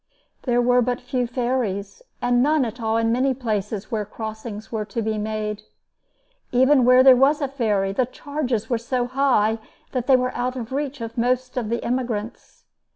[0.49, 4.83] There were but few ferries, and none at all in many places where crossings were
[4.85, 5.61] to be made.
[6.51, 9.59] Even where there was a ferry, the charges were so high
[9.91, 12.63] that they were out of reach of most of the emigrants.